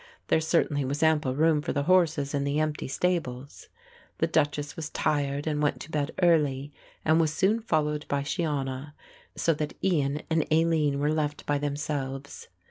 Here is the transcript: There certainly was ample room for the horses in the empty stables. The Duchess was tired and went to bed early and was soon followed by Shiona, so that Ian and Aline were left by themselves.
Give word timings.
There 0.29 0.41
certainly 0.41 0.83
was 0.83 1.03
ample 1.03 1.35
room 1.35 1.61
for 1.61 1.73
the 1.73 1.83
horses 1.83 2.33
in 2.33 2.43
the 2.43 2.59
empty 2.59 2.87
stables. 2.87 3.67
The 4.17 4.25
Duchess 4.25 4.75
was 4.75 4.89
tired 4.89 5.45
and 5.45 5.61
went 5.61 5.79
to 5.81 5.91
bed 5.91 6.09
early 6.23 6.73
and 7.05 7.21
was 7.21 7.31
soon 7.31 7.59
followed 7.59 8.07
by 8.07 8.23
Shiona, 8.23 8.95
so 9.35 9.53
that 9.53 9.77
Ian 9.83 10.23
and 10.27 10.47
Aline 10.51 10.97
were 10.97 11.13
left 11.13 11.45
by 11.45 11.59
themselves. 11.59 12.47